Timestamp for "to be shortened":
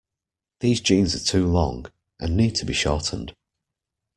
2.55-3.35